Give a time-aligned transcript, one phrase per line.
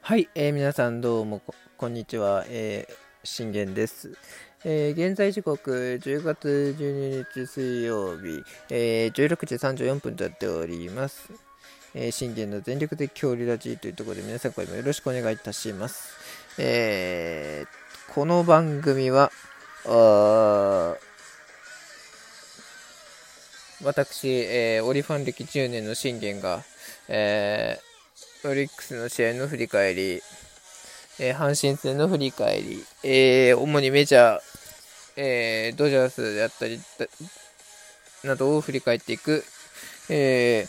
[0.00, 1.42] はい、えー、皆さんどうも
[1.76, 4.16] こんにちは、えー、信玄です、
[4.64, 11.30] えー、現在時刻10月12日水曜日、えー、16時34分となっております、
[11.94, 16.14] えー、信玄の全力的恐竜ラジーというところで皆さんこれもよろしくお願いいたします、
[16.58, 19.30] えー、この番組は
[23.82, 26.62] 私、えー、オリファン歴10年の信玄が、
[27.08, 27.93] えー
[28.48, 30.22] オリックスの試合の振り返り、
[31.18, 34.40] えー、阪神戦の振り返り、えー、主にメジャー、
[35.16, 36.78] えー、ドジャースであったり
[38.24, 39.44] などを振り返っていく、
[40.10, 40.66] え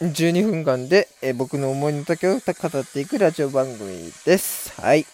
[0.00, 4.80] 12分間で、え僕の思いの丈を語っていくラジオ番組です。
[4.80, 5.04] はい。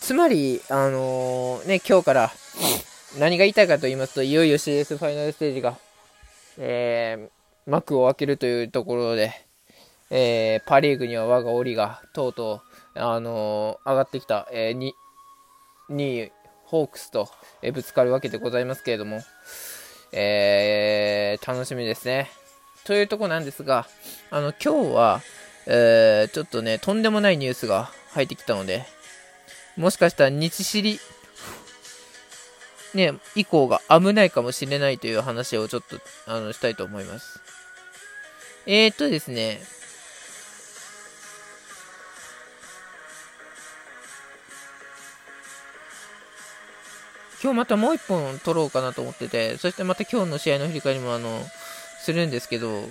[0.00, 2.32] つまり、あの、ね、今日から、
[3.18, 5.76] 何が言いたいかと言いますと、いよいよ CS ファイナルステージが、
[6.58, 9.32] えー、幕を開けるというところで、
[10.10, 12.62] えー、パ・リーグには我が檻がとうと
[12.94, 14.92] う、あのー、上がってきた、えー、
[15.90, 16.32] 2位、
[16.64, 17.28] ホークスと、
[17.60, 19.20] えー、ぶつかるわけでございますけれども、
[20.12, 22.30] えー、楽しみですね。
[22.84, 23.86] というとこなんですが、
[24.30, 25.20] あの、今日は、
[25.66, 28.84] えー、ちょっとね、とんでもないニュースが入ってきたので、
[29.76, 30.98] もしかしたら日知り
[32.94, 37.40] ね、以降が危ないかもしれないという話をちょっと、あの、したいと思います。
[38.66, 39.60] えーとですね、
[47.42, 51.44] 今日またもう一本撮ろうかなと思ってて、そしてまた今日の試合の振り返りもあの、
[52.00, 52.88] するんですけど、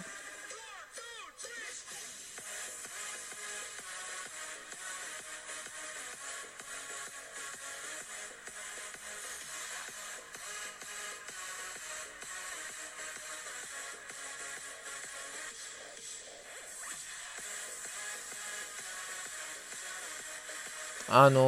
[21.14, 21.42] あの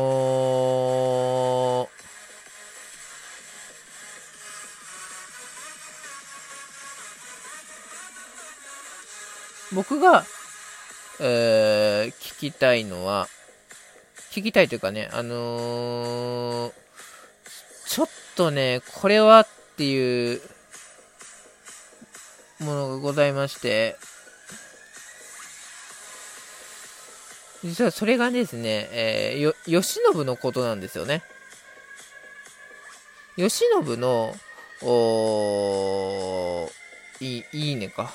[9.71, 10.25] ー、僕が、
[11.21, 13.29] えー、聞きたいのは、
[14.31, 16.73] 聞きたいというかね、あのー、
[17.87, 19.47] ちょっとね、これはっ
[19.77, 20.41] ていう
[22.59, 23.95] ものがございまして、
[27.63, 31.23] 実はそれがですね、えー、よ、慶喜のことなんですよね。
[33.37, 34.35] 慶喜の、
[34.81, 36.69] お
[37.21, 38.11] いい、いいねか。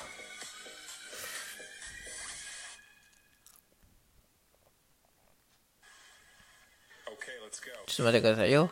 [7.87, 8.69] ちょっと待ってくださいよ。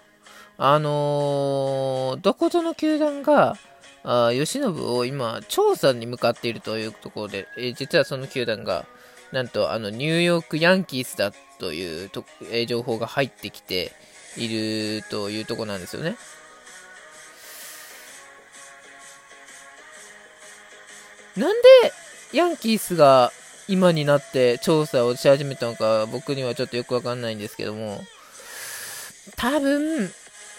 [0.60, 3.58] あのー、どことの球団が、
[4.04, 8.86] あ慶喜を今、調査に向かっているというところで、えー、実はその球団が、
[9.32, 13.92] なんとあのニューヨークヤンキースだというと、えー、情報が入ってきて
[14.38, 16.16] いるというとこなんですよね。
[21.36, 21.68] なんで
[22.34, 23.32] ヤンキースが
[23.68, 28.02] 今になって調査をし始めたのか僕にはちょっとよくわかんないんですけども
[29.36, 30.10] 多分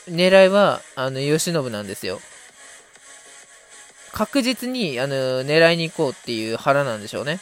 [0.09, 2.21] 狙いはあの吉信なんですよ
[4.13, 7.41] 確実にあの狙いに行こうっていう腹なんでしょうね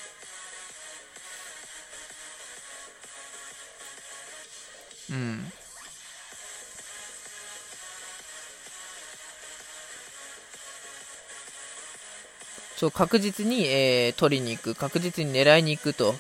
[12.77, 16.15] そう、確実に、えー、取りに行く、確実に狙いに行くと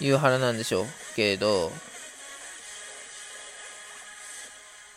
[0.00, 0.86] いう腹なんでしょう
[1.16, 1.72] けれど、ちょ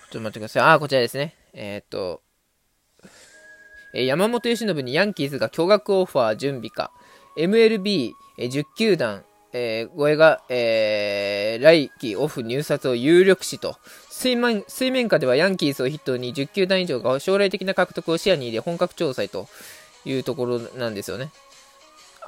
[0.10, 0.64] っと待ってください。
[0.64, 1.36] あ、こちらですね。
[1.54, 2.22] えー、っと、
[3.96, 6.92] え山本由伸にヤンキースが巨額オファー準備か。
[7.38, 13.78] MLB10 球団えー、護衛が、えー、来季オフ入札を有力視と
[14.10, 19.48] 水面水面下ではヤンキースを筆頭に10球団以上が将来的な獲得を視野に入れ本格調査と
[20.06, 21.32] いうところなんですよね。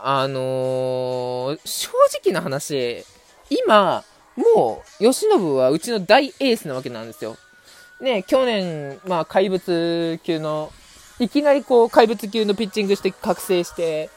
[0.01, 1.89] あのー、正
[2.23, 3.03] 直な話、
[3.49, 4.03] 今、
[4.35, 7.37] もう、吉信はうちの大エースなわけなんですよ。
[8.01, 10.71] ね、去年、まあ、怪物級の、
[11.19, 14.09] いきなりこう、怪物級のピッチングして覚醒して、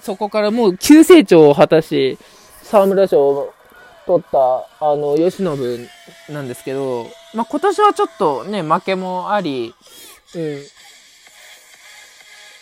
[0.00, 2.18] そこからもう急成長を果たし、
[2.62, 3.52] 沢村賞を
[4.06, 4.38] 取った、
[4.80, 5.88] あの、吉信
[6.28, 9.74] なんですけど、まあ、今年はちょっとね、負けもあり、
[10.34, 10.62] うん、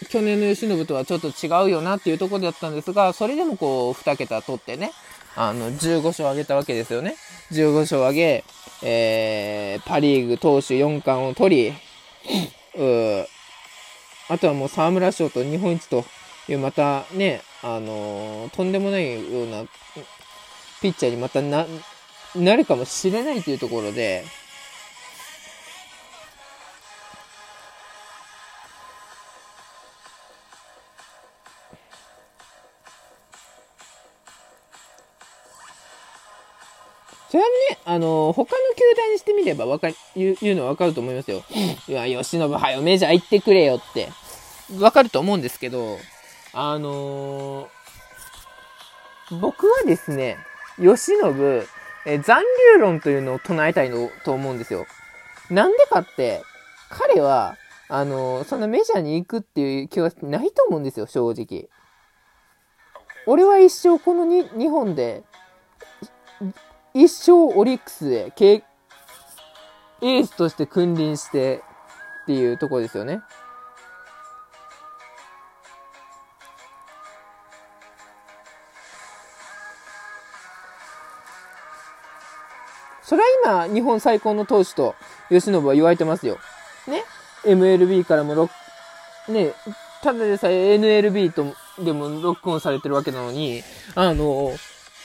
[0.09, 4.93] 去年の吉信とはちょっと違うよなっていうところだったんですが、それでもこう、2桁取ってね、
[5.37, 7.17] あの、15勝上げたわけですよね。
[7.53, 8.45] 15勝上げ、
[8.83, 11.73] えー、パリーグ投手4冠を取り、
[12.77, 13.27] うあ
[14.29, 16.05] あとはもう沢村賞と日本一と
[16.49, 19.65] いう、またね、あのー、とんでもないような
[20.81, 21.67] ピッチャーにまたな、
[22.35, 24.25] なるかもしれないというところで、
[37.35, 41.43] それはね、あのー、他の球団にしてみればわかる、言う言うのはわかると思いますよ。
[41.89, 44.09] いや、吉信はよ、メジャー行ってくれよって、
[44.79, 45.99] わかると思うんですけど、
[46.53, 50.37] あのー、僕はですね、
[50.77, 51.67] 吉信、
[52.07, 52.45] え残
[52.77, 54.87] 留論というのを唱えたいのと思うんですよ。
[55.51, 56.41] なんでかって、
[56.89, 57.57] 彼は、
[57.89, 61.69] あのー、そんなメジャーに行くっていう気はないと思うんですよ、正直。
[63.27, 65.25] 俺は一生このに日本で、
[66.97, 71.61] 一生オリックスで、エースとして君臨して
[72.23, 73.21] っていうとこですよね。
[83.03, 84.95] それは今、日本最高の投手と、
[85.29, 86.39] 吉信は言われてますよ。
[86.87, 87.03] ね
[87.45, 89.53] ？MLB からもロッね、
[90.01, 93.65] ただでさえ NLB とでもロックオンされてるわけなのに、
[93.97, 94.53] あの、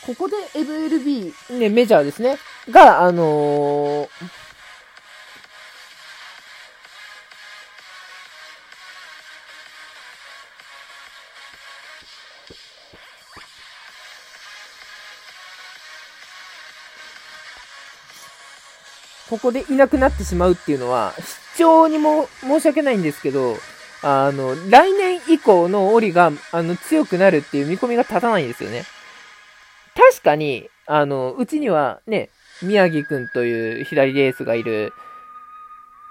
[0.06, 2.38] ここで MLB、ね、メジャーですね、
[2.70, 4.10] が、あのー、
[19.30, 21.14] ここでいなくなってしまうっていうのは、
[21.54, 23.58] 非常にも申し訳ないんですけど、
[24.02, 28.86] あの、来年以降のオリが、あの、強くなるっていう見込みが立たないんですよね。
[30.10, 32.30] 確かに、あの、うちにはね、
[32.64, 34.92] 宮城くんという左レースがいる、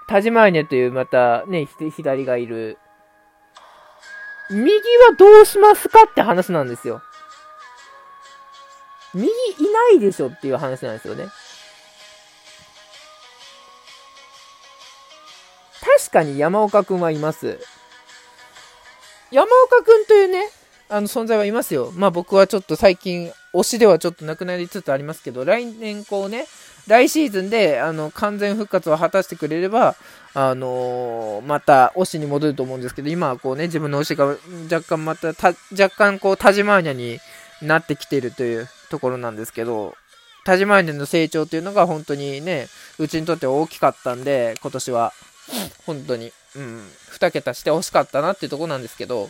[0.07, 2.77] 田島アニャというまたね、左がいる。
[4.49, 4.79] 右は
[5.17, 7.01] どうしますかって話なんですよ。
[9.13, 9.29] 右い
[9.71, 11.27] ないでしょっていう話なんですよね。
[15.99, 17.59] 確かに山岡くんはいます。
[19.31, 20.49] 山岡くんというね、
[20.87, 21.91] あの存在はいますよ。
[21.95, 26.45] まあ僕はちょっと最近、推しではちょっとなくなりつつありますけど、来年こうね、
[26.87, 29.95] 来シーズンであの完全復活を果たしてくれれば、
[30.33, 34.25] あのー、また推しに戻ると思うんですけど、今はこうね、自分の推しが
[34.71, 37.19] 若干また、た若干こう、タジマーニャに
[37.61, 39.95] なってきているというところなんですけど、
[40.45, 42.67] タジマーニャの成長というのが本当にね、
[42.97, 45.13] うちにとって大きかったんで、今年は、
[45.85, 49.29] 本当に、うん、2桁して欲しかったなっていうところなんですけど、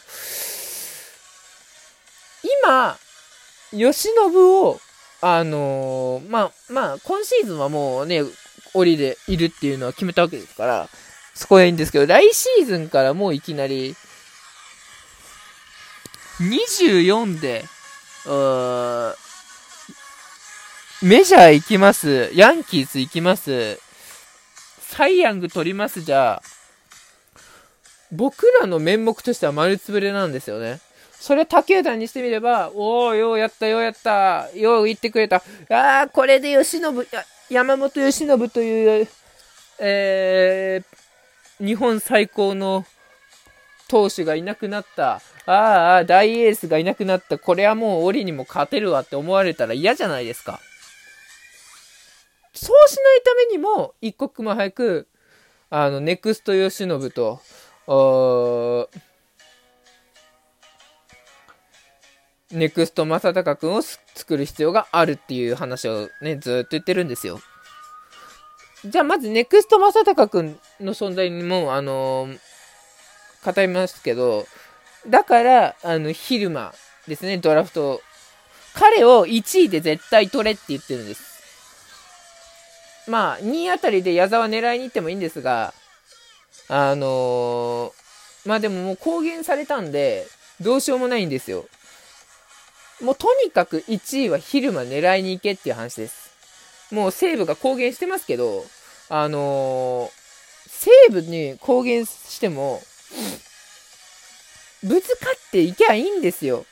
[2.63, 2.97] 今、
[3.71, 4.79] 吉信を、
[5.21, 8.23] あのー、まあ、まあ、今シーズンはもうね、
[8.73, 10.89] 降りでいるっていうのは決めたわけですから、
[11.33, 13.95] そこはいいんですけど、来シーズンからもういきなり、
[16.39, 17.65] 24で、
[18.25, 19.15] うー
[21.01, 22.29] メジャー行きます。
[22.33, 23.79] ヤンキース行きます。
[24.81, 26.43] サイヤング取りますじゃあ、
[28.11, 30.81] 僕らの面目としては丸つぶれなんですよね。
[31.19, 35.43] それ竹浦にしてみれば、おお、ようやった、ようやった、よう言ってくれた。
[35.69, 37.07] ああ、これで吉信、
[37.49, 39.07] 山本由伸という、
[39.79, 42.85] えー、日本最高の
[43.89, 45.21] 投手がいなくなった。
[45.45, 47.37] ああ、大エースがいなくなった。
[47.37, 50.61] これはもう檻にも勝てるわって思われたら嫌じゃないですか。
[52.53, 55.07] そうしないためにも、一刻も早く、
[55.69, 57.41] あの、ネクスト吉信と、
[62.51, 67.39] ネクスト正隆君を作る必要があるっていう話をね、ずっと言ってるんですよ。
[68.85, 74.47] じゃあまずネクスト正隆君の存在にも、あのー、語りますけど、
[75.07, 76.73] だから、あの、昼間
[77.07, 78.01] ですね、ドラフト。
[78.73, 81.29] 彼を1位で絶対取れって言ってるんです。
[83.07, 85.73] まあ、2位あたりで矢沢狙いに行ってもいいんですが、
[86.67, 90.27] あのー、まあでももう公言されたんで、
[90.61, 91.65] どうしようもないんですよ。
[93.01, 96.33] もうとにかく1位は昼間狙いに行けっていう話です。
[96.91, 98.65] もう西武が公言してますけど、
[99.09, 100.11] あのー、
[100.67, 102.81] 西武に公言しても、
[104.83, 106.65] ぶつかっていけばいいんですよ。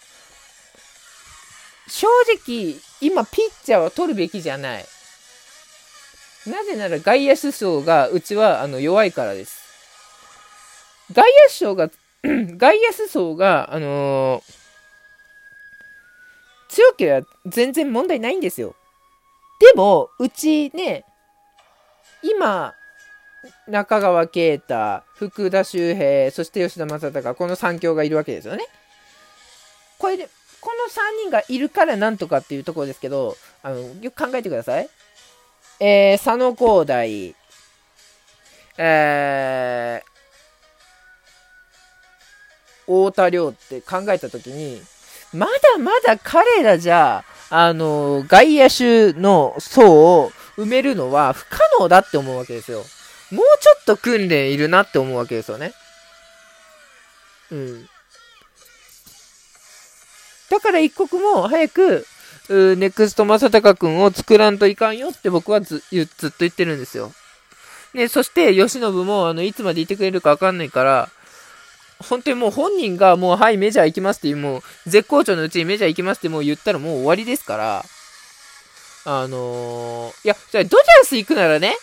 [1.88, 2.07] 正
[2.46, 4.86] 直、今ピッチャーは取るべきじゃない。
[6.46, 9.62] なぜなら外野手層がうちはあの弱いからです。
[11.13, 11.89] 外野手層が、
[12.24, 14.66] 外野手層が、あのー
[16.77, 18.75] 強ければ全然問題ないんですよ。
[19.60, 21.05] でも、うちね、
[22.22, 22.75] 今、
[23.67, 28.63] 中川圭太、福田周平、そして吉田正尚、この3強がいるわけですよね。
[29.98, 30.29] これで、
[30.62, 34.88] この3人がいるからなんとかっていうところですけど、あの、よく考えてください。
[35.79, 37.36] えー、佐野光大、
[38.77, 44.79] えー、太田亮って考えたときに、
[45.38, 52.79] まだまだ彼らじゃ、あの、外野手の層を埋めるのは不可能だって思うわけですよ。
[53.32, 55.74] もうちょっと訓練いるなって思うわけですよね。
[57.51, 57.89] うん。
[60.50, 62.06] だから一刻も早く、
[62.50, 67.12] ネクスト正隆君を作らんといかんよって僕はずずっと言ってるんですよ。
[67.94, 71.10] ね、そして、吉信も、あの、いつまでいてくれるかわかんないから、
[72.00, 77.86] 本当にもう本人がもう、はい、メジャー行きますっていう、もう、絶好調のうちにメジャー行きますってもう言ったらもう終わりですから、
[79.06, 81.75] あのー、いや、じゃあドジャース行くならね、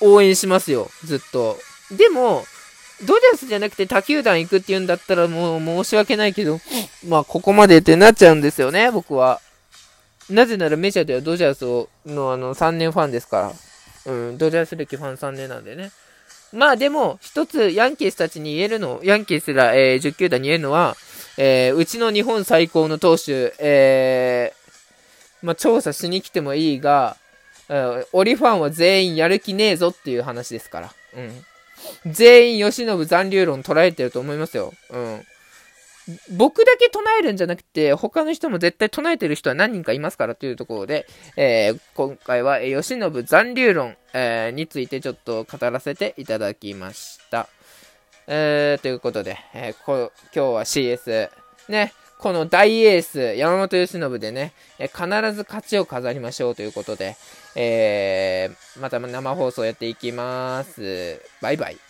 [0.00, 1.58] 応援しますよ、ずっと。
[1.90, 2.44] でも、
[3.04, 6.60] ドジャースじゃなくて他球団行くって言うんだったらもう申し訳ないけど、
[7.06, 9.40] まあここまでってなっちゃうんですよね、僕は。
[10.30, 13.52] なぜならメジャーではドジャースをのあの3年ファンですか
[14.06, 14.12] ら。
[14.12, 15.90] うん、ドジャース歴ファン3年なんでね。
[16.52, 20.96] まあでも、一つヤンキースたちに言えるの、ヤンキースら、えー、10球団に言えるのは、
[21.36, 27.16] えー、うちの日本最高の投手、えー、まあ調査しに来てもいいが、
[28.12, 30.92] オリファンは全員やる気ねえぞっていう話ですから。
[31.16, 32.12] うん。
[32.12, 34.72] 全員吉信残留論捉えてると思いますよ。
[34.90, 35.26] うん。
[36.36, 47.48] 僕だけ唱えるんじゃなくて、他の人も絶対唱えてる人は何人かいますからというところで、えー、今回は、え吉信残留論、えー、についてちょっと語らせていただきました。
[48.26, 51.30] えー、ということで、えこ今日は CS、
[51.68, 57.16] ね、この大エース、山本由伸でね、え必ず勝ちを飾りましょうということで、
[57.54, 61.20] えー、また生放送やっていきます。
[61.40, 61.87] バイバイ。